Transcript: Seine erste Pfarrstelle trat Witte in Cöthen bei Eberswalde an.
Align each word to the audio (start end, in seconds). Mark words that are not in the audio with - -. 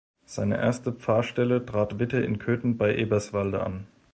Seine 0.25 0.57
erste 0.57 0.93
Pfarrstelle 0.93 1.63
trat 1.63 1.99
Witte 1.99 2.17
in 2.17 2.39
Cöthen 2.39 2.75
bei 2.75 2.95
Eberswalde 2.97 3.61
an. 3.63 3.85